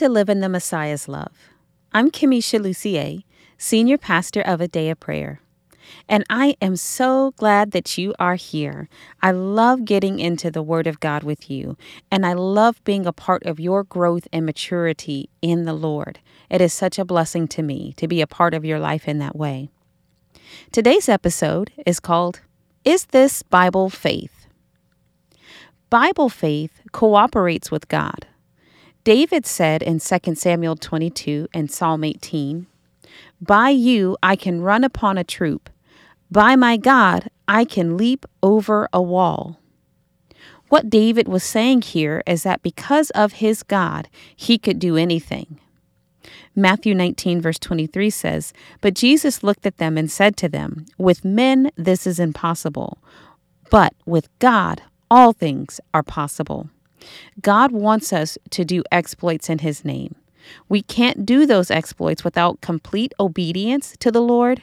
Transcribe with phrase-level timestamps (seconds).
[0.00, 1.50] To Live in the Messiah's Love.
[1.92, 3.22] I'm Kimmesha Lucier,
[3.58, 5.42] Senior Pastor of A Day of Prayer.
[6.08, 8.88] And I am so glad that you are here.
[9.20, 11.76] I love getting into the Word of God with you,
[12.10, 16.20] and I love being a part of your growth and maturity in the Lord.
[16.48, 19.18] It is such a blessing to me to be a part of your life in
[19.18, 19.68] that way.
[20.72, 22.40] Today's episode is called
[22.86, 24.46] Is This Bible Faith?
[25.90, 28.26] Bible faith cooperates with God.
[29.02, 32.66] David said in 2 Samuel 22 and Psalm 18,
[33.40, 35.70] By you I can run upon a troop.
[36.30, 39.58] By my God I can leap over a wall.
[40.68, 45.58] What David was saying here is that because of his God, he could do anything.
[46.54, 51.24] Matthew 19, verse 23 says, But Jesus looked at them and said to them, With
[51.24, 52.98] men this is impossible,
[53.70, 56.68] but with God all things are possible.
[57.40, 60.14] God wants us to do exploits in His name.
[60.68, 64.62] We can't do those exploits without complete obedience to the Lord,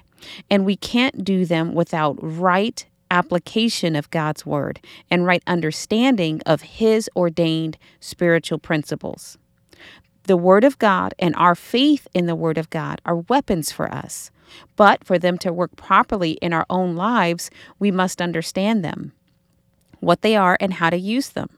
[0.50, 4.80] and we can't do them without right application of God's Word
[5.10, 9.38] and right understanding of His ordained spiritual principles.
[10.24, 13.92] The Word of God and our faith in the Word of God are weapons for
[13.94, 14.30] us,
[14.76, 19.14] but for them to work properly in our own lives, we must understand them,
[20.00, 21.50] what they are, and how to use them.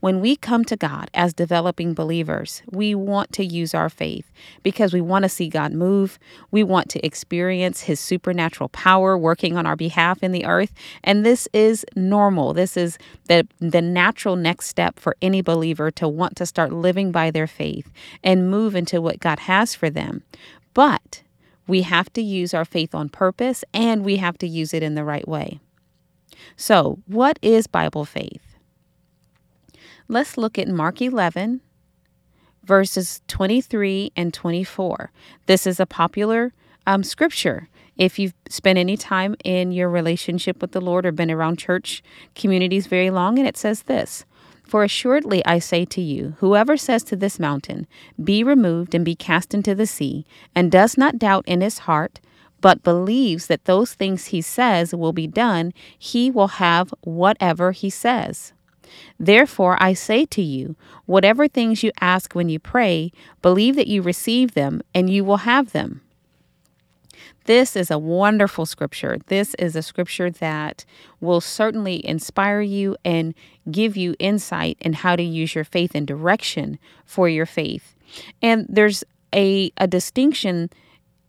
[0.00, 4.30] When we come to God as developing believers, we want to use our faith
[4.62, 6.18] because we want to see God move.
[6.50, 10.72] We want to experience His supernatural power working on our behalf in the earth.
[11.04, 12.52] And this is normal.
[12.52, 12.98] This is
[13.28, 17.46] the, the natural next step for any believer to want to start living by their
[17.46, 17.90] faith
[18.22, 20.22] and move into what God has for them.
[20.74, 21.22] But
[21.66, 24.94] we have to use our faith on purpose and we have to use it in
[24.94, 25.58] the right way.
[26.56, 28.45] So, what is Bible faith?
[30.08, 31.62] Let's look at Mark 11,
[32.62, 35.10] verses 23 and 24.
[35.46, 36.52] This is a popular
[36.86, 37.68] um, scripture.
[37.96, 42.04] If you've spent any time in your relationship with the Lord or been around church
[42.36, 44.24] communities very long, and it says this
[44.62, 47.88] For assuredly I say to you, whoever says to this mountain,
[48.22, 50.24] Be removed and be cast into the sea,
[50.54, 52.20] and does not doubt in his heart,
[52.60, 57.90] but believes that those things he says will be done, he will have whatever he
[57.90, 58.52] says.
[59.18, 60.76] Therefore, I say to you,
[61.06, 65.38] whatever things you ask when you pray, believe that you receive them, and you will
[65.38, 66.02] have them.
[67.44, 69.18] This is a wonderful scripture.
[69.26, 70.84] This is a scripture that
[71.20, 73.34] will certainly inspire you and
[73.70, 77.94] give you insight in how to use your faith and direction for your faith.
[78.42, 80.70] And there's a, a distinction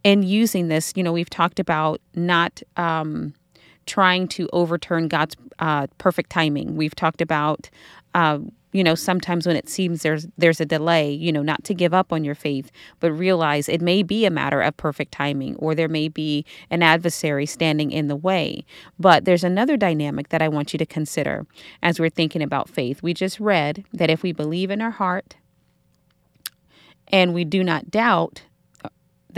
[0.04, 0.94] in using this.
[0.96, 2.62] You know, we've talked about not.
[2.76, 3.34] Um,
[3.88, 6.76] trying to overturn God's uh, perfect timing.
[6.76, 7.70] We've talked about,
[8.14, 8.40] uh,
[8.74, 11.94] you know, sometimes when it seems there's there's a delay, you know, not to give
[11.94, 15.74] up on your faith, but realize it may be a matter of perfect timing, or
[15.74, 18.66] there may be an adversary standing in the way.
[19.00, 21.48] But there's another dynamic that I want you to consider
[21.82, 23.02] as we're thinking about faith.
[23.02, 25.36] We just read that if we believe in our heart
[27.08, 28.44] and we do not doubt,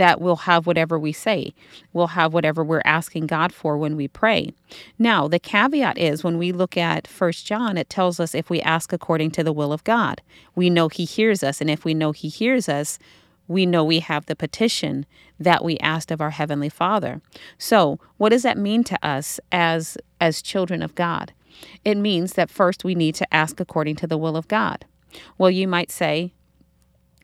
[0.00, 1.52] that we'll have whatever we say.
[1.92, 4.54] We'll have whatever we're asking God for when we pray.
[4.98, 8.62] Now, the caveat is when we look at First John, it tells us if we
[8.62, 10.22] ask according to the will of God,
[10.54, 11.60] we know He hears us.
[11.60, 12.98] And if we know He hears us,
[13.46, 15.04] we know we have the petition
[15.38, 17.20] that we asked of our heavenly Father.
[17.58, 21.34] So, what does that mean to us as as children of God?
[21.84, 24.86] It means that first we need to ask according to the will of God.
[25.36, 26.32] Well, you might say,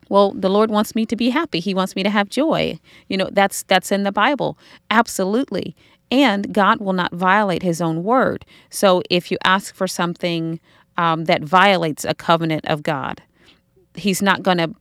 [0.09, 1.59] well the lord wants me to be happy.
[1.59, 2.79] He wants me to have joy.
[3.07, 4.57] You know that's that's in the bible.
[4.89, 5.75] Absolutely.
[6.09, 8.45] And god will not violate his own word.
[8.69, 10.59] So if you ask for something
[10.97, 13.21] um, that violates a covenant of god
[13.97, 14.73] he's not going to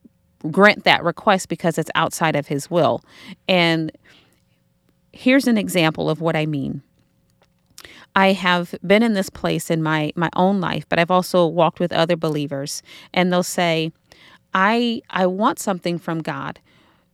[0.51, 3.03] grant that request because it's outside of his will.
[3.49, 3.91] And
[5.13, 6.83] here's an example of what i mean.
[8.15, 11.81] I have been in this place in my my own life, but I've also walked
[11.81, 12.83] with other believers,
[13.13, 13.93] and they'll say,
[14.57, 16.59] I I want something from God.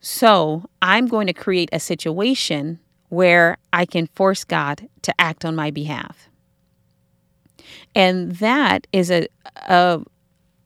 [0.01, 2.79] So, I'm going to create a situation
[3.09, 6.29] where I can force God to act on my behalf.
[7.95, 9.27] And that is a,
[9.69, 10.01] a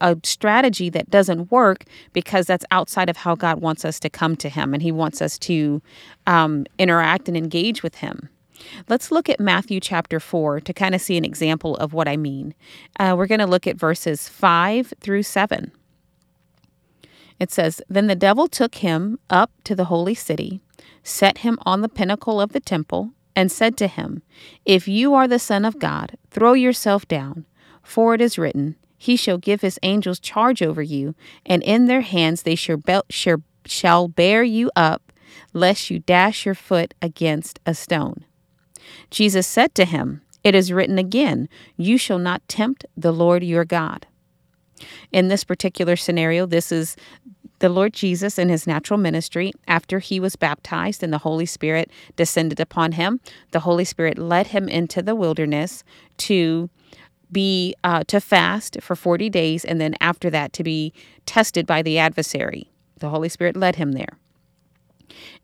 [0.02, 4.36] a strategy that doesn't work because that's outside of how God wants us to come
[4.36, 5.80] to Him and He wants us to
[6.26, 8.28] um, interact and engage with Him.
[8.88, 12.18] Let's look at Matthew chapter 4 to kind of see an example of what I
[12.18, 12.54] mean.
[12.98, 15.72] Uh, we're going to look at verses 5 through 7.
[17.38, 20.60] It says, Then the devil took him up to the holy city,
[21.02, 24.22] set him on the pinnacle of the temple, and said to him,
[24.64, 27.44] If you are the Son of God, throw yourself down,
[27.82, 32.00] for it is written, He shall give his angels charge over you, and in their
[32.00, 33.00] hands they shall, be-
[33.66, 35.12] shall bear you up,
[35.52, 38.24] lest you dash your foot against a stone.
[39.10, 43.64] Jesus said to him, It is written again, You shall not tempt the Lord your
[43.66, 44.06] God.
[45.12, 46.96] In this particular scenario, this is
[47.58, 51.90] the Lord Jesus in his natural ministry after he was baptized and the Holy Spirit
[52.16, 53.20] descended upon him.
[53.52, 55.82] The Holy Spirit led him into the wilderness
[56.18, 56.68] to
[57.32, 60.92] be uh, to fast for 40 days and then after that to be
[61.24, 62.70] tested by the adversary.
[62.98, 64.18] The Holy Spirit led him there.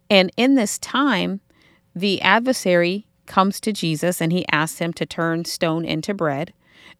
[0.08, 1.40] And in this time,
[1.94, 6.52] the adversary comes to Jesus and he asks him to turn stone into bread.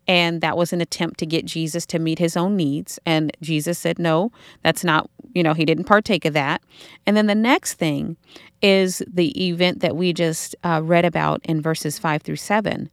[0.06, 2.98] And that was an attempt to get Jesus to meet his own needs.
[3.06, 6.62] And Jesus said, no, that's not, you know, he didn't partake of that.
[7.06, 8.16] And then the next thing
[8.60, 12.90] is the event that we just uh, read about in verses five through seven.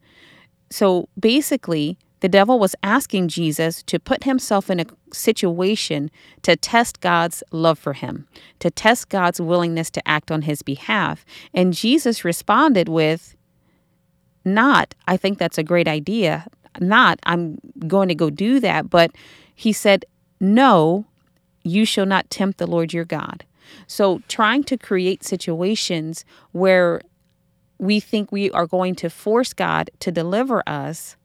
[0.69, 6.11] So basically, the devil was asking Jesus to put himself in a situation
[6.41, 8.27] to test God's love for him,
[8.59, 11.25] to test God's willingness to act on his behalf.
[11.53, 13.35] And Jesus responded with,
[14.43, 16.47] Not, I think that's a great idea.
[16.79, 18.89] Not, I'm going to go do that.
[18.89, 19.11] But
[19.55, 20.05] he said,
[20.39, 21.05] No,
[21.63, 23.45] you shall not tempt the Lord your God.
[23.87, 27.01] So, trying to create situations where
[27.77, 31.15] we think we are going to force God to deliver us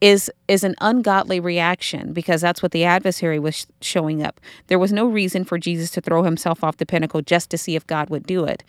[0.00, 4.40] is is an ungodly reaction because that's what the adversary was showing up.
[4.68, 7.74] There was no reason for Jesus to throw himself off the pinnacle just to see
[7.74, 8.62] if God would do it.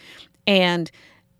[0.47, 0.89] And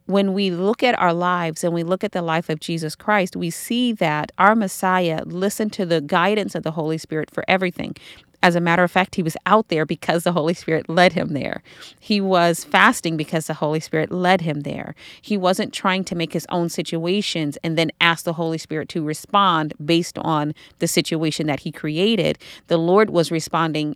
[0.10, 3.36] when we look at our lives and we look at the life of Jesus Christ,
[3.36, 7.96] we see that our Messiah listened to the guidance of the Holy Spirit for everything.
[8.42, 11.34] As a matter of fact, he was out there because the Holy Spirit led him
[11.34, 11.62] there.
[12.00, 14.96] He was fasting because the Holy Spirit led him there.
[15.22, 19.04] He wasn't trying to make his own situations and then ask the Holy Spirit to
[19.04, 22.40] respond based on the situation that he created.
[22.66, 23.96] The Lord was responding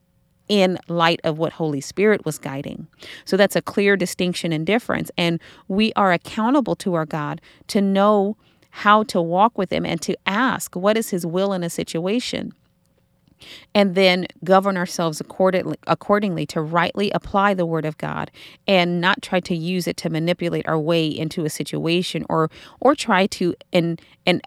[0.53, 2.85] in light of what Holy Spirit was guiding.
[3.25, 5.09] So that's a clear distinction and difference.
[5.17, 8.37] And we are accountable to our God to know
[8.69, 12.53] how to walk with Him and to ask what is His will in a situation
[13.73, 18.29] and then govern ourselves accordingly, accordingly to rightly apply the word of God
[18.67, 22.93] and not try to use it to manipulate our way into a situation or or
[22.93, 24.41] try to and and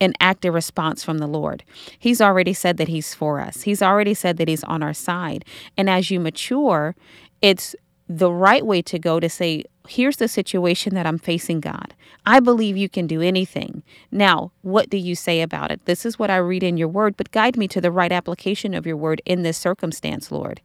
[0.00, 1.64] enact a response from the Lord.
[1.98, 3.62] He's already said that he's for us.
[3.62, 5.44] He's already said that he's on our side.
[5.76, 6.94] And as you mature,
[7.42, 7.74] it's
[8.08, 11.94] the right way to go to say, here's the situation that I'm facing, God.
[12.24, 13.82] I believe you can do anything.
[14.10, 15.84] Now, what do you say about it?
[15.84, 18.74] This is what I read in your word, but guide me to the right application
[18.74, 20.60] of your word in this circumstance, Lord.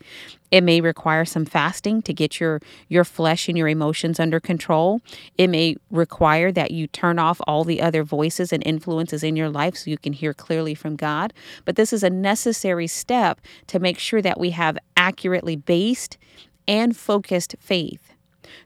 [0.52, 5.02] It may require some fasting to get your your flesh and your emotions under control.
[5.38, 9.50] It may require that you turn off all the other voices and influences in your
[9.50, 11.34] life so you can hear clearly from God.
[11.66, 16.18] But this is a necessary step to make sure that we have accurately based
[16.68, 18.14] and focused faith.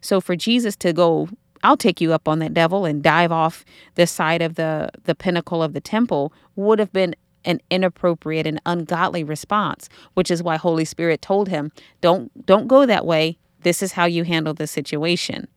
[0.01, 1.29] So for Jesus to go,
[1.63, 5.15] I'll take you up on that devil and dive off the side of the, the
[5.15, 10.57] pinnacle of the temple would have been an inappropriate and ungodly response, which is why
[10.57, 13.37] Holy Spirit told him, Don't don't go that way.
[13.61, 15.47] This is how you handle the situation.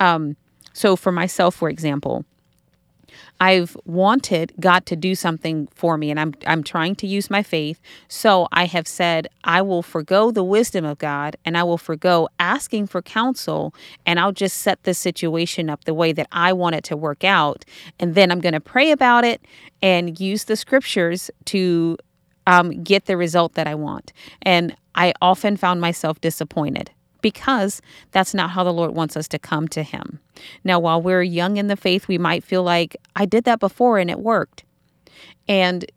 [0.00, 0.36] Um,
[0.72, 2.24] so for myself, for example,
[3.40, 7.42] I've wanted God to do something for me and I'm I'm trying to use my
[7.42, 7.80] faith.
[8.08, 12.28] So I have said I will forego the wisdom of God and I will forego
[12.38, 16.74] asking for counsel and I'll just set the situation up the way that I want
[16.74, 17.64] it to work out
[18.00, 19.40] and then I'm going to pray about it
[19.82, 21.96] and use the scriptures to
[22.46, 24.12] um, get the result that I want.
[24.42, 27.80] And I often found myself disappointed because
[28.12, 30.20] that's not how the Lord wants us to come to Him.
[30.64, 33.98] Now, while we're young in the faith, we might feel like, I did that before
[33.98, 34.64] and it worked.
[35.48, 35.90] And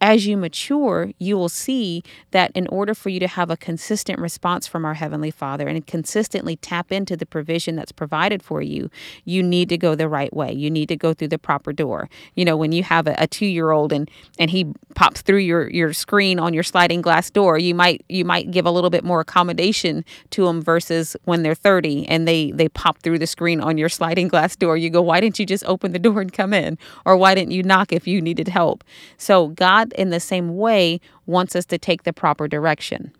[0.00, 4.18] as you mature, you will see that in order for you to have a consistent
[4.18, 8.90] response from our Heavenly Father and consistently tap into the provision that's provided for you,
[9.24, 10.52] you need to go the right way.
[10.52, 12.08] You need to go through the proper door.
[12.34, 15.38] You know, when you have a, a two year old and and he pops through
[15.38, 18.90] your your screen on your sliding glass door, you might you might give a little
[18.90, 23.26] bit more accommodation to them versus when they're 30 and they they pop through the
[23.26, 24.78] screen on your sliding glass door.
[24.78, 26.78] You go, why didn't you just open the door and come in?
[27.04, 28.82] Or why didn't you knock if you needed help?
[29.18, 33.12] So God in the same way, wants us to take the proper direction.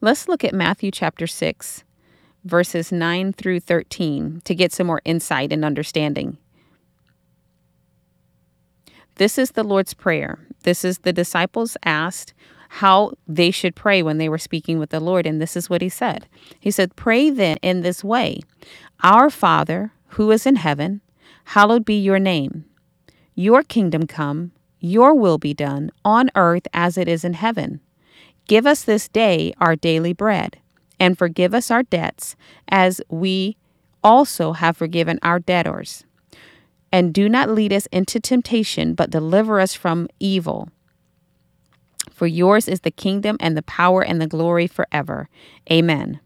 [0.00, 1.82] Let's look at Matthew chapter 6,
[2.44, 6.38] verses 9 through 13 to get some more insight and understanding.
[9.16, 10.38] This is the Lord's Prayer.
[10.62, 12.34] This is the disciples asked
[12.68, 15.82] how they should pray when they were speaking with the Lord, and this is what
[15.82, 16.28] he said.
[16.60, 18.40] He said, Pray then in this way
[19.02, 21.00] Our Father, who is in heaven,
[21.44, 22.64] hallowed be your name.
[23.38, 27.80] Your kingdom come, your will be done, on earth as it is in heaven.
[28.48, 30.58] Give us this day our daily bread,
[30.98, 32.34] and forgive us our debts,
[32.66, 33.56] as we
[34.02, 36.04] also have forgiven our debtors.
[36.90, 40.70] And do not lead us into temptation, but deliver us from evil.
[42.10, 45.28] For yours is the kingdom and the power and the glory forever.
[45.70, 46.18] Amen.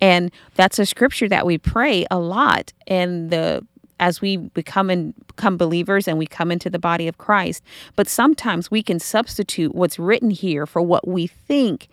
[0.00, 3.66] And that's a scripture that we pray a lot in the
[4.02, 7.62] as we become and become believers and we come into the body of Christ.
[7.94, 11.86] But sometimes we can substitute what's written here for what we think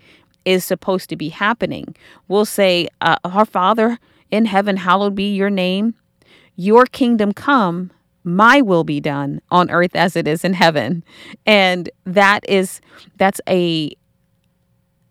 [0.43, 1.95] is supposed to be happening.
[2.27, 3.99] We'll say, uh, Our Father
[4.31, 5.93] in heaven, hallowed be your name.
[6.55, 7.91] Your kingdom come,
[8.23, 11.03] my will be done on earth as it is in heaven.
[11.45, 12.81] And that is
[13.17, 13.95] that's a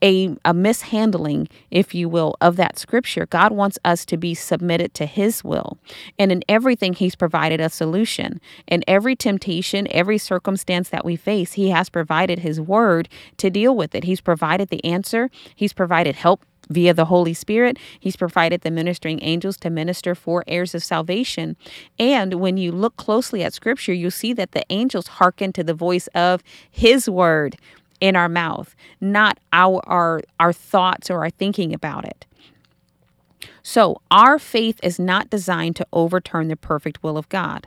[0.03, 3.27] a, a mishandling, if you will, of that scripture.
[3.27, 5.79] God wants us to be submitted to His will.
[6.19, 8.41] And in everything, He's provided a solution.
[8.67, 13.77] In every temptation, every circumstance that we face, He has provided His word to deal
[13.77, 14.05] with it.
[14.05, 17.79] He's provided the answer, He's provided help via the Holy Spirit.
[17.99, 21.57] He's provided the ministering angels to minister for heirs of salvation.
[21.99, 25.75] And when you look closely at scripture, you'll see that the angels hearken to the
[25.75, 27.57] voice of his word
[28.01, 32.27] in our mouth, not our our, our thoughts or our thinking about it.
[33.63, 37.67] So, our faith is not designed to overturn the perfect will of God.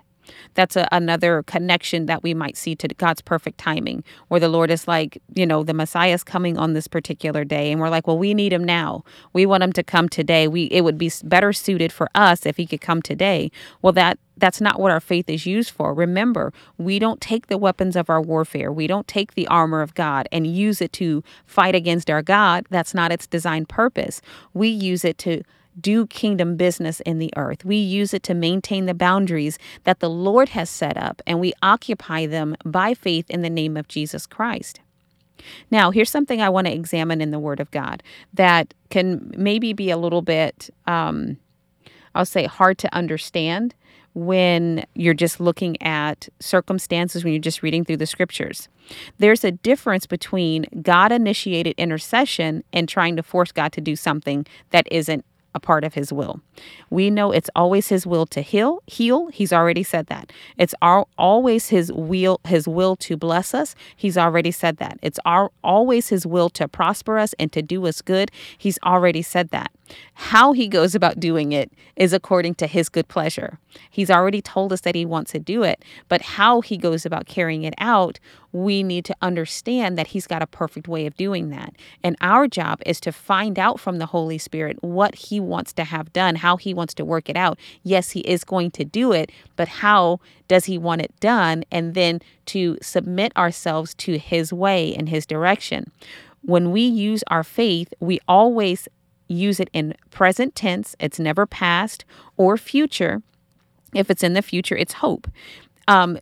[0.54, 4.72] That's a, another connection that we might see to God's perfect timing, where the Lord
[4.72, 8.08] is like, you know, the Messiah is coming on this particular day, and we're like,
[8.08, 9.04] well, we need him now.
[9.34, 10.48] We want him to come today.
[10.48, 13.52] We it would be better suited for us if he could come today.
[13.82, 15.94] Well, that that's not what our faith is used for.
[15.94, 18.72] Remember, we don't take the weapons of our warfare.
[18.72, 22.66] We don't take the armor of God and use it to fight against our God.
[22.70, 24.22] That's not its designed purpose.
[24.54, 25.44] We use it to
[25.80, 27.64] do kingdom business in the earth.
[27.64, 31.54] We use it to maintain the boundaries that the Lord has set up, and we
[31.62, 34.82] occupy them by faith in the name of Jesus Christ.
[35.72, 39.74] Now, here's something I want to examine in the Word of God that can maybe
[39.74, 41.38] be a little bit, um,
[42.14, 43.74] I'll say, hard to understand
[44.14, 48.68] when you're just looking at circumstances, when you're just reading through the scriptures.
[49.20, 54.46] There's a difference between God initiated intercession and trying to force God to do something
[54.72, 56.42] that isn't a part of his will.
[56.90, 59.28] We know it's always his will to heal, heal.
[59.28, 60.32] He's already said that.
[60.58, 63.76] It's our, always his will his will to bless us.
[63.96, 65.00] He's already said that.
[65.02, 68.32] It's our, always his will to prosper us and to do us good.
[68.58, 69.72] He's already said that.
[70.14, 73.60] How he goes about doing it is according to his good pleasure.
[73.90, 77.26] He's already told us that he wants to do it, but how he goes about
[77.26, 78.20] carrying it out,
[78.52, 81.74] we need to understand that he's got a perfect way of doing that.
[82.04, 85.84] And our job is to find out from the Holy Spirit what he wants to
[85.84, 87.58] have done, how he wants to work it out.
[87.84, 91.64] Yes, he is going to do it, but how does he want it done?
[91.72, 95.92] And then to submit ourselves to his way and his direction.
[96.44, 98.88] When we use our faith, we always
[99.32, 102.06] use it in present tense, it's never past
[102.38, 103.22] or future.
[103.94, 105.28] If it's in the future, it's hope.
[105.88, 106.18] Um,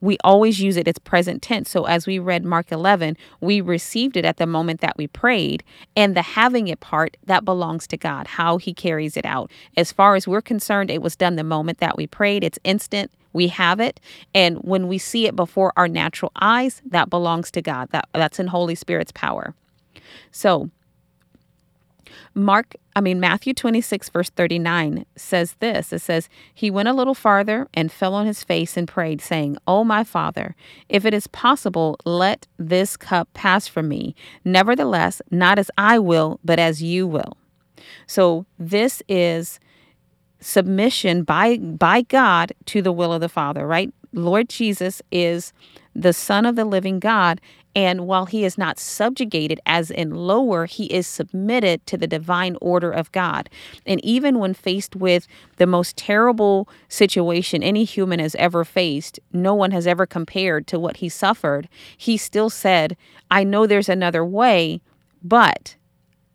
[0.00, 1.70] we always use it as present tense.
[1.70, 5.64] So as we read mark 11 we received it at the moment that we prayed
[5.96, 9.50] and the having it part that belongs to god how he carries it out.
[9.76, 12.44] As far as we're concerned it was done the moment that we prayed.
[12.44, 13.10] It's instant.
[13.32, 14.00] We have it.
[14.34, 17.90] And when we see it before our natural eyes that belongs to god.
[17.90, 19.54] That that's in holy spirit's power.
[20.30, 20.70] So
[22.34, 27.14] Mark, I mean, Matthew 26, verse 39 says this it says, He went a little
[27.14, 30.54] farther and fell on his face and prayed, saying, Oh, my Father,
[30.88, 34.14] if it is possible, let this cup pass from me.
[34.44, 37.36] Nevertheless, not as I will, but as you will.
[38.06, 39.60] So this is
[40.40, 43.92] submission by by God to the will of the Father, right?
[44.12, 45.52] Lord Jesus is
[45.94, 47.40] the Son of the living God,
[47.74, 52.56] and while he is not subjugated as in lower, he is submitted to the divine
[52.60, 53.48] order of God.
[53.86, 59.54] And even when faced with the most terrible situation any human has ever faced, no
[59.54, 62.96] one has ever compared to what he suffered, he still said,
[63.30, 64.80] I know there's another way,
[65.22, 65.76] but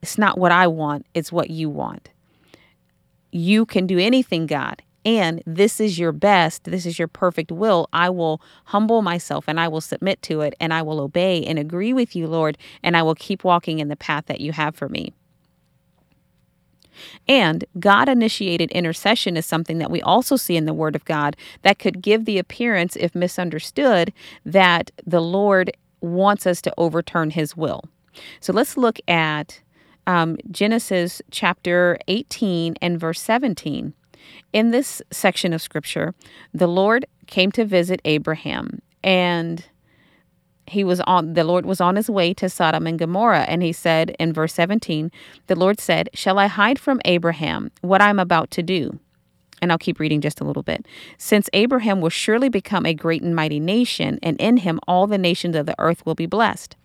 [0.02, 2.10] it's not what I want, it's what you want.
[3.32, 7.88] You can do anything, God and this is your best, this is your perfect will,
[7.94, 11.60] I will humble myself and I will submit to it and I will obey and
[11.60, 14.76] agree with you, Lord, and I will keep walking in the path that you have
[14.76, 15.14] for me.
[17.28, 21.36] And God initiated intercession is something that we also see in the Word of God
[21.62, 24.14] that could give the appearance, if misunderstood,
[24.46, 25.72] that the Lord
[26.02, 27.84] wants us to overturn His will.
[28.40, 29.60] So let's look at
[30.08, 33.94] um, Genesis chapter 18 and verse 17.
[34.54, 36.14] In this section of scripture,
[36.54, 39.66] the Lord came to visit Abraham and
[40.68, 43.72] he was on the Lord was on his way to Sodom and Gomorrah and he
[43.72, 45.12] said in verse 17
[45.46, 49.00] the Lord said shall I hide from Abraham what I'm about to do
[49.62, 50.86] and I'll keep reading just a little bit.
[51.18, 55.18] Since Abraham will surely become a great and mighty nation, and in him all the
[55.18, 56.76] nations of the earth will be blessed.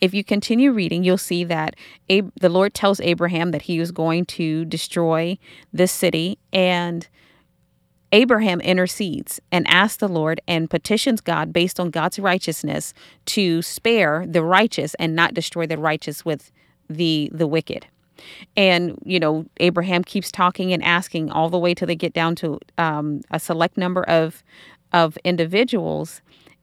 [0.00, 1.76] If you continue reading, you'll see that
[2.10, 5.38] Ab- the Lord tells Abraham that he is going to destroy
[5.72, 7.08] this city, and
[8.12, 12.92] Abraham intercedes and asks the Lord and petitions God based on God's righteousness
[13.26, 16.52] to spare the righteous and not destroy the righteous with
[16.90, 17.86] the the wicked.
[18.56, 22.34] And you know, Abraham keeps talking and asking all the way till they get down
[22.36, 24.42] to um, a select number of
[24.92, 26.20] of individuals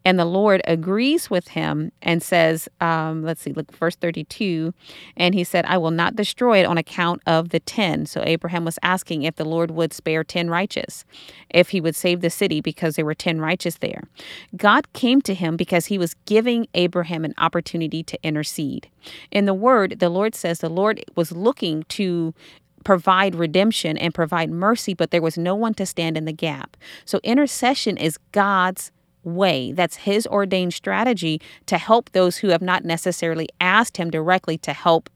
[0.09, 4.73] and the Lord agrees with him and says, um, let's see, look, verse 32.
[5.15, 8.07] And he said, I will not destroy it on account of the 10.
[8.07, 11.05] So Abraham was asking if the Lord would spare 10 righteous,
[11.51, 14.01] if he would save the city because there were 10 righteous there.
[14.57, 18.89] God came to him because he was giving Abraham an opportunity to intercede.
[19.29, 22.33] In the word, the Lord says the Lord was looking to
[22.83, 26.77] provide redemption and provide mercy, but there was no one to stand in the gap.
[27.05, 28.91] So intercession is God's
[29.23, 29.71] way.
[29.71, 34.73] That's his ordained strategy to help those who have not necessarily asked him directly to
[34.73, 35.09] help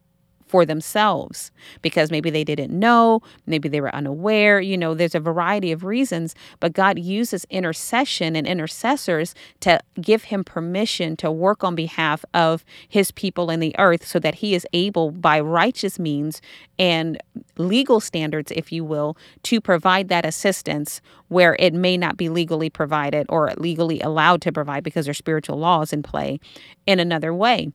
[0.54, 1.50] for themselves
[1.82, 4.62] because maybe they didn't know, maybe they were unaware.
[4.62, 10.26] You know, there's a variety of reasons, but God uses intercession and intercessors to give
[10.26, 14.54] him permission to work on behalf of his people in the earth so that he
[14.54, 16.40] is able, by righteous means
[16.78, 17.18] and
[17.58, 22.70] legal standards, if you will, to provide that assistance where it may not be legally
[22.70, 26.40] provided or legally allowed to provide because there's spiritual laws in play
[26.86, 27.72] in another way.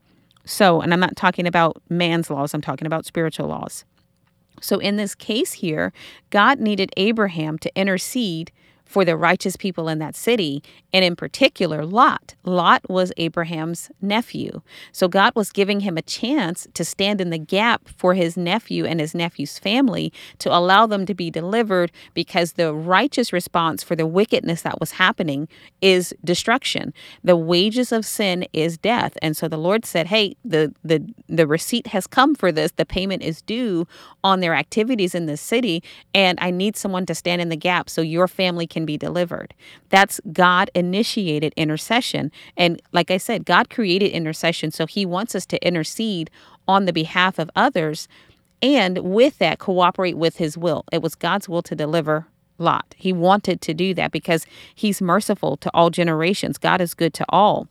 [0.49, 3.85] So, and I'm not talking about man's laws, I'm talking about spiritual laws.
[4.63, 5.93] So, in this case here,
[6.31, 8.51] God needed Abraham to intercede
[8.89, 12.35] for the righteous people in that city, and in particular, Lot.
[12.43, 14.63] Lot was Abraham's nephew.
[14.93, 18.87] So God was giving him a chance to stand in the gap for his nephew
[18.87, 23.95] and his nephew's family to allow them to be delivered because the righteous response for
[23.95, 25.49] the wickedness that was happening
[25.83, 26.95] is destruction.
[27.23, 29.19] The wages of sin is death.
[29.21, 32.73] And so the Lord said, Hey, the the the receipt has come for this.
[32.73, 33.87] The payment is due
[34.25, 35.83] on their activities in the city,
[36.15, 38.97] and I need someone to stand in the gap so your family can can be
[38.97, 39.55] delivered.
[39.89, 42.31] That's God initiated intercession.
[42.57, 44.71] And like I said, God created intercession.
[44.71, 46.31] So he wants us to intercede
[46.69, 48.07] on the behalf of others
[48.63, 50.85] and with that cooperate with his will.
[50.93, 52.27] It was God's will to deliver
[52.59, 52.95] Lot.
[52.97, 56.59] He wanted to do that because he's merciful to all generations.
[56.59, 57.69] God is good to all.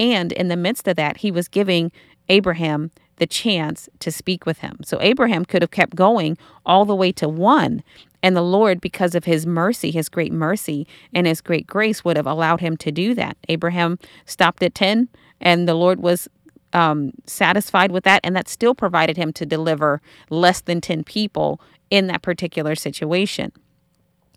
[0.00, 1.90] And in the midst of that, he was giving
[2.28, 4.78] Abraham the chance to speak with him.
[4.84, 7.82] So Abraham could have kept going all the way to one
[8.22, 12.16] and the Lord, because of his mercy, his great mercy and his great grace, would
[12.16, 13.36] have allowed him to do that.
[13.48, 15.08] Abraham stopped at 10,
[15.40, 16.28] and the Lord was
[16.72, 18.20] um, satisfied with that.
[18.24, 23.52] And that still provided him to deliver less than 10 people in that particular situation.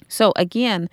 [0.07, 0.89] So, again,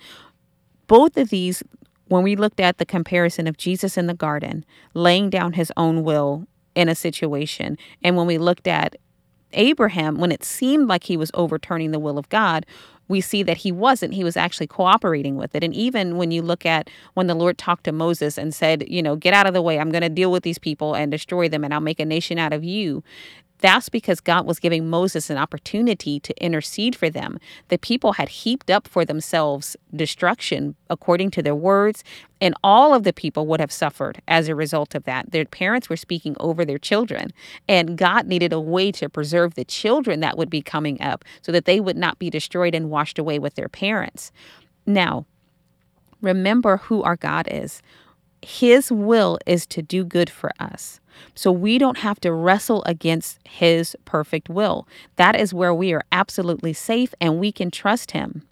[0.87, 1.61] both of these,
[2.07, 6.03] when we looked at the comparison of Jesus in the garden, laying down his own
[6.03, 8.95] will in a situation, and when we looked at
[9.53, 12.65] Abraham, when it seemed like he was overturning the will of God,
[13.07, 14.13] we see that he wasn't.
[14.13, 15.63] He was actually cooperating with it.
[15.63, 19.01] And even when you look at when the Lord talked to Moses and said, you
[19.01, 21.49] know, get out of the way, I'm going to deal with these people and destroy
[21.49, 23.03] them, and I'll make a nation out of you,
[23.59, 27.39] that's because God was giving Moses an opportunity to intercede for them.
[27.67, 32.03] The people had heaped up for themselves destruction according to their words,
[32.39, 35.31] and all of the people would have suffered as a result of that.
[35.31, 37.31] Their parents were speaking over their children,
[37.67, 41.51] and God needed a way to preserve the children that would be coming up so
[41.51, 44.31] that they would not be destroyed and washed away with their parents.
[44.85, 45.25] Now,
[46.21, 47.81] remember who our God is.
[48.41, 51.01] His will is to do good for us.
[51.35, 54.87] So we don't have to wrestle against His perfect will.
[55.15, 58.43] That is where we are absolutely safe and we can trust Him.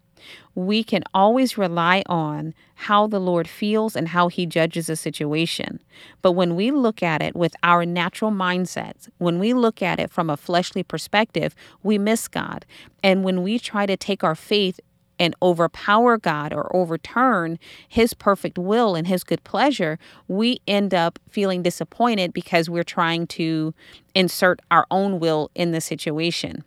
[0.56, 5.80] We can always rely on how the Lord feels and how He judges a situation.
[6.22, 10.12] But when we look at it with our natural mindsets, when we look at it
[10.12, 12.66] from a fleshly perspective, we miss God.
[13.04, 14.80] And when we try to take our faith
[15.20, 21.20] and overpower God or overturn His perfect will and His good pleasure, we end up
[21.30, 23.74] feeling disappointed because we're trying to
[24.16, 26.64] insert our own will in the situation.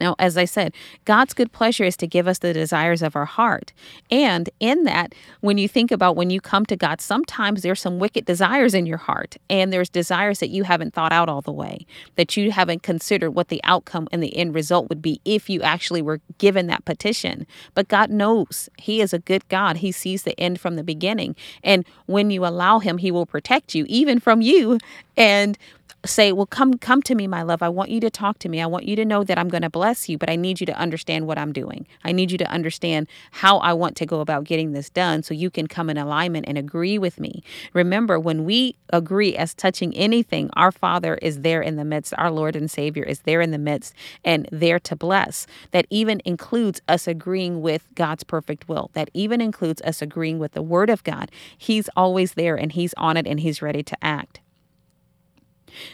[0.00, 0.74] Now, as I said,
[1.04, 3.72] God's good pleasure is to give us the desires of our heart.
[4.10, 7.98] And in that, when you think about when you come to God, sometimes there's some
[7.98, 11.52] wicked desires in your heart, and there's desires that you haven't thought out all the
[11.52, 15.50] way, that you haven't considered what the outcome and the end result would be if
[15.50, 17.46] you actually were given that petition.
[17.74, 19.78] But God knows He is a good God.
[19.78, 21.36] He sees the end from the beginning.
[21.64, 24.78] And when you allow Him, He will protect you, even from you.
[25.16, 25.58] And
[26.04, 27.62] say, "Well, come come to me, my love.
[27.62, 28.60] I want you to talk to me.
[28.60, 30.66] I want you to know that I'm going to bless you, but I need you
[30.66, 31.86] to understand what I'm doing.
[32.04, 35.34] I need you to understand how I want to go about getting this done so
[35.34, 37.42] you can come in alignment and agree with me."
[37.74, 42.14] Remember, when we agree as touching anything, our Father is there in the midst.
[42.16, 45.46] Our Lord and Savior is there in the midst and there to bless.
[45.70, 48.90] That even includes us agreeing with God's perfect will.
[48.94, 51.30] That even includes us agreeing with the word of God.
[51.56, 54.40] He's always there and he's on it and he's ready to act.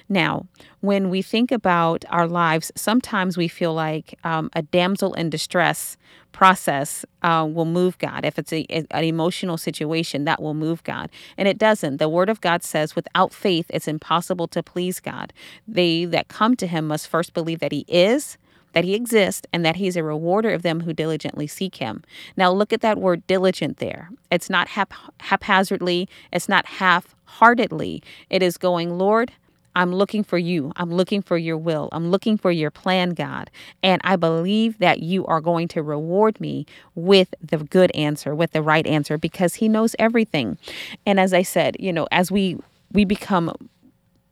[0.09, 0.47] Now,
[0.81, 5.97] when we think about our lives, sometimes we feel like um, a damsel in distress
[6.33, 8.25] process uh, will move God.
[8.25, 11.11] If it's a, a, an emotional situation, that will move God.
[11.39, 11.97] And it doesn't.
[11.97, 15.33] The Word of God says, without faith, it's impossible to please God.
[15.67, 18.37] They that come to Him must first believe that He is
[18.77, 22.03] that he exists and that he's a rewarder of them who diligently seek him.
[22.37, 24.11] Now, look at that word diligent there.
[24.31, 28.03] It's not hap- haphazardly, it's not half heartedly.
[28.29, 29.33] It is going, Lord,
[29.77, 30.73] I'm looking for you.
[30.77, 31.91] I'm looking for your will.
[31.93, 33.51] I'm looking for your plan, God.
[33.83, 38.53] And I believe that you are going to reward me with the good answer, with
[38.53, 40.57] the right answer, because He knows everything.
[41.05, 42.57] And as I said, you know, as we
[42.93, 43.53] we become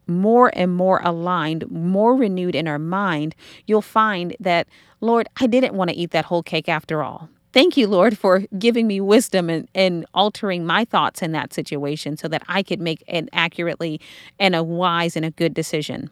[0.07, 3.35] more and more aligned, more renewed in our mind,
[3.67, 4.67] you'll find that,
[5.01, 7.29] Lord, I didn't want to eat that whole cake after all.
[7.55, 12.17] Thank you, Lord, for giving me wisdom and, and altering my thoughts in that situation
[12.17, 14.01] so that I could make an accurately
[14.41, 16.11] and a wise and a good decision.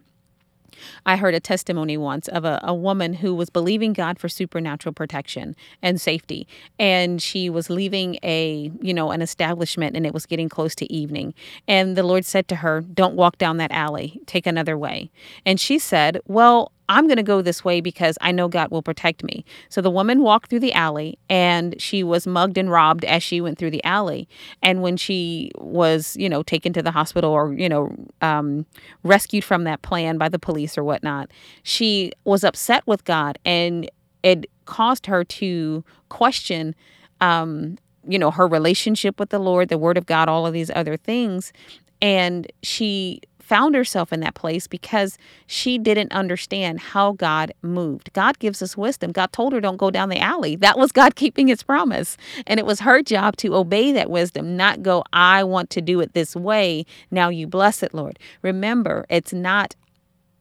[1.05, 4.93] I heard a testimony once of a, a woman who was believing God for supernatural
[4.93, 6.47] protection and safety.
[6.79, 10.93] And she was leaving a, you know, an establishment and it was getting close to
[10.93, 11.35] evening.
[11.67, 15.11] And the Lord said to her, Don't walk down that alley, take another way.
[15.45, 18.83] And she said, Well, I'm going to go this way because I know God will
[18.83, 19.45] protect me.
[19.69, 23.41] So the woman walked through the alley and she was mugged and robbed as she
[23.41, 24.29] went through the alley.
[24.63, 28.67] And when she was, you know, taken to the hospital or, you know, um,
[29.05, 31.31] rescued from that plan by the police or whatnot,
[31.63, 33.91] she was upset with God and
[34.23, 36.75] it caused her to question
[37.21, 40.71] um, you know, her relationship with the Lord, the Word of God, all of these
[40.75, 41.53] other things.
[42.01, 43.21] And she
[43.53, 48.11] found herself in that place because she didn't understand how God moved.
[48.15, 49.13] God gives us wisdom.
[49.13, 50.57] God told her, don't go down the alley.
[50.57, 52.17] That was God keeping his promise.
[52.47, 56.01] And it was her job to obey that wisdom, not go, I want to do
[56.01, 56.87] it this way.
[57.11, 58.19] Now you bless it, Lord.
[58.41, 59.77] Remember, it's not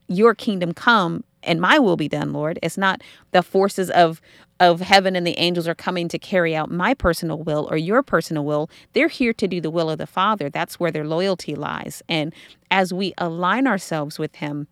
[0.07, 2.59] your kingdom come and my will be done, Lord.
[2.63, 4.21] It's not the forces of
[4.61, 8.03] of heaven and the angels are coming to carry out my personal will or your
[8.03, 8.69] personal will.
[8.93, 10.51] They're here to do the will of the Father.
[10.51, 12.03] That's where their loyalty lies.
[12.07, 12.31] And
[12.69, 14.67] as we align ourselves with him,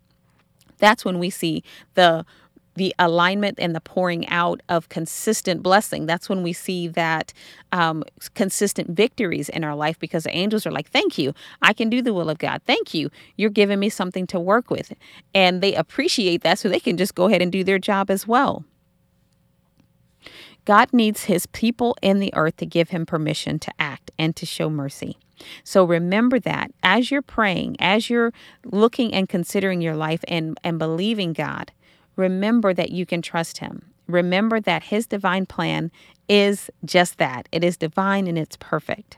[0.77, 1.63] that's when we see
[1.95, 2.25] the
[2.75, 6.05] the alignment and the pouring out of consistent blessing.
[6.05, 7.33] That's when we see that
[7.73, 11.33] um, consistent victories in our life because the angels are like, Thank you.
[11.61, 12.61] I can do the will of God.
[12.65, 13.09] Thank you.
[13.35, 14.93] You're giving me something to work with.
[15.33, 18.27] And they appreciate that so they can just go ahead and do their job as
[18.27, 18.63] well.
[20.69, 24.45] God needs his people in the earth to give him permission to act and to
[24.45, 25.17] show mercy.
[25.63, 28.31] So remember that as you're praying, as you're
[28.63, 31.71] looking and considering your life and, and believing God,
[32.15, 33.91] remember that you can trust Him.
[34.05, 35.89] Remember that His divine plan
[36.27, 39.17] is just that it is divine and it's perfect.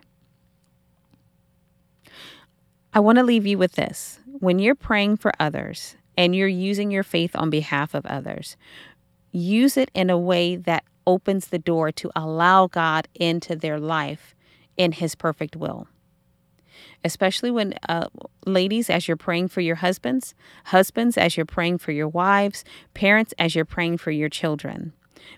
[2.93, 4.21] I want to leave you with this.
[4.39, 8.55] When you're praying for others and you're using your faith on behalf of others,
[9.33, 14.35] use it in a way that opens the door to allow God into their life
[14.77, 15.87] in His perfect will
[17.03, 18.07] especially when uh,
[18.45, 20.33] ladies, as you're praying for your husbands,
[20.65, 24.93] husbands, as you're praying for your wives, parents, as you're praying for your children.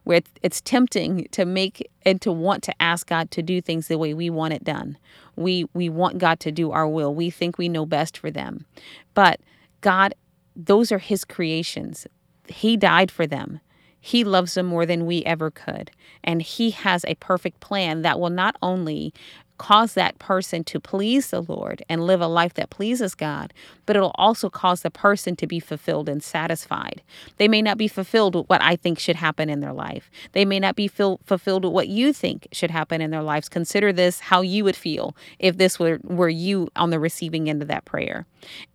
[0.06, 3.98] Where it's tempting to make and to want to ask God to do things the
[3.98, 4.98] way we want it done.
[5.36, 7.14] We we want God to do our will.
[7.14, 8.66] We think we know best for them.
[9.14, 9.42] But
[9.82, 10.14] God,
[10.56, 12.08] those are his creations.
[12.48, 13.60] He died for them.
[14.06, 15.90] He loves them more than we ever could.
[16.26, 19.14] And He has a perfect plan that will not only
[19.58, 23.54] cause that person to please the Lord and live a life that pleases God,
[23.86, 27.02] but it'll also cause the person to be fulfilled and satisfied.
[27.38, 30.12] They may not be fulfilled with what I think should happen in their life.
[30.34, 33.48] They may not be fil- fulfilled with what you think should happen in their lives.
[33.48, 37.62] Consider this how you would feel if this were, were you on the receiving end
[37.62, 38.26] of that prayer.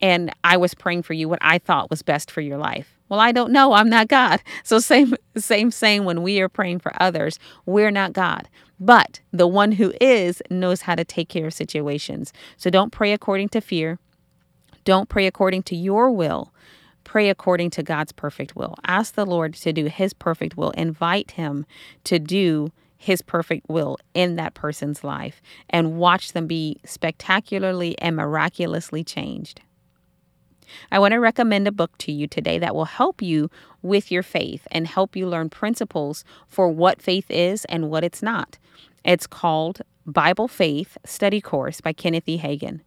[0.01, 2.98] And I was praying for you what I thought was best for your life.
[3.09, 3.73] Well, I don't know.
[3.73, 4.43] I'm not God.
[4.65, 8.49] So same same saying when we are praying for others, we're not God.
[8.81, 12.33] But the one who is knows how to take care of situations.
[12.57, 13.99] So don't pray according to fear.
[14.85, 16.53] Don't pray according to your will.
[17.05, 18.75] Pray according to God's perfect will.
[18.87, 20.71] Ask the Lord to do his perfect will.
[20.73, 21.65] Invite him
[22.05, 25.41] to do his perfect will in that person's life
[25.71, 29.61] and watch them be spectacularly and miraculously changed.
[30.91, 33.51] I want to recommend a book to you today that will help you
[33.83, 38.23] with your faith and help you learn principles for what faith is and what it's
[38.23, 38.59] not.
[39.05, 42.39] It's called Bible Faith Study Course by Kenneth E.
[42.39, 42.81] Hagin.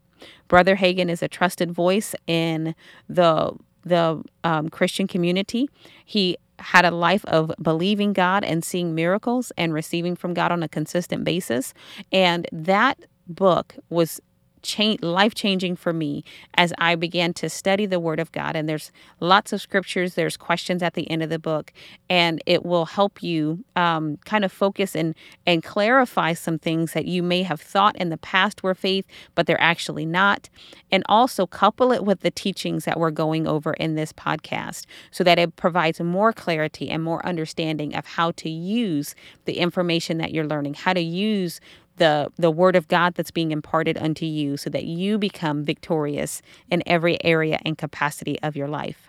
[0.47, 2.75] Brother Hagin is a trusted voice in
[3.09, 5.67] the the um, Christian community.
[6.05, 10.61] He had a life of believing God and seeing miracles and receiving from God on
[10.61, 11.73] a consistent basis.
[12.11, 14.21] And that book was
[14.61, 16.23] change, life changing for me
[16.55, 18.55] as I began to study the Word of God.
[18.55, 21.73] And there's lots of scriptures, there's questions at the end of the book,
[22.09, 27.05] and it will help you um, kind of focus and, and clarify some things that
[27.05, 30.49] you may have thought in the past were faith, but they're actually not.
[30.91, 35.23] And also couple it with the teachings that we're going over in this podcast so
[35.23, 40.33] that it provides more clarity and more understanding of how to use the information that
[40.33, 41.59] you're learning, how to use
[41.97, 46.41] the the word of God that's being imparted unto you so that you become victorious
[46.69, 49.07] in every area and capacity of your life.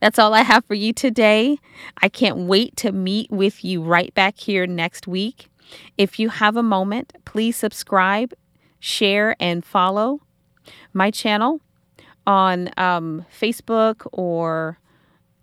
[0.00, 1.58] That's all I have for you today.
[2.00, 5.48] I can't wait to meet with you right back here next week.
[5.96, 8.34] If you have a moment, please subscribe,
[8.78, 10.20] share, and follow
[10.92, 11.60] my channel
[12.26, 14.78] on um, Facebook or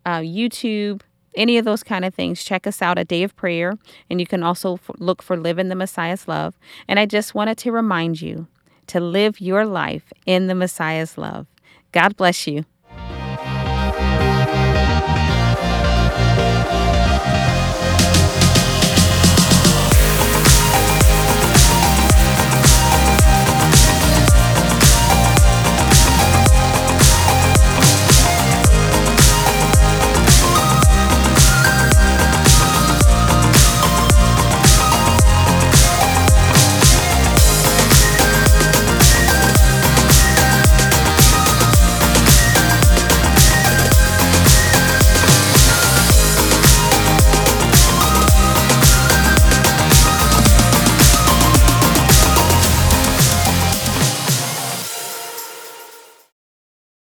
[0.06, 1.02] uh, YouTube
[1.36, 3.78] any of those kind of things, check us out at Day of Prayer.
[4.10, 6.58] And you can also f- look for Live in the Messiah's Love.
[6.88, 8.48] And I just wanted to remind you
[8.88, 11.48] to live your life in the Messiah's love.
[11.94, 12.66] God bless you.